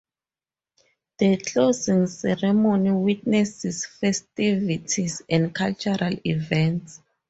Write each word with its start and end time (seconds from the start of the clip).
The 1.19 1.37
closing 1.37 2.07
ceremony 2.07 2.89
witnesses 2.91 3.85
festivities 3.85 5.21
and 5.29 5.53
cultural 5.53 6.15
events. 6.25 6.99